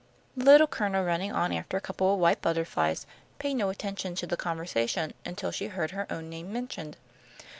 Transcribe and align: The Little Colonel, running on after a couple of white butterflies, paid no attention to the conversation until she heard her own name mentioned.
The 0.35 0.45
Little 0.45 0.65
Colonel, 0.65 1.03
running 1.05 1.31
on 1.31 1.53
after 1.53 1.77
a 1.77 1.81
couple 1.81 2.11
of 2.11 2.19
white 2.19 2.41
butterflies, 2.41 3.05
paid 3.37 3.53
no 3.53 3.69
attention 3.69 4.15
to 4.15 4.25
the 4.25 4.35
conversation 4.35 5.13
until 5.27 5.51
she 5.51 5.67
heard 5.67 5.91
her 5.91 6.07
own 6.11 6.27
name 6.27 6.51
mentioned. 6.51 6.97